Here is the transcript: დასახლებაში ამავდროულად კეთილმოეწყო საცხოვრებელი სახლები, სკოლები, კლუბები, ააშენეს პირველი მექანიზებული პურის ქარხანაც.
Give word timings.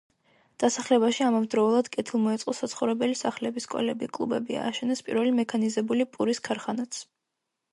დასახლებაში 0.61 1.25
ამავდროულად 1.25 1.89
კეთილმოეწყო 1.95 2.55
საცხოვრებელი 2.59 3.17
სახლები, 3.19 3.63
სკოლები, 3.67 4.09
კლუბები, 4.19 4.59
ააშენეს 4.63 5.05
პირველი 5.11 5.35
მექანიზებული 5.41 6.09
პურის 6.17 6.43
ქარხანაც. 6.49 7.05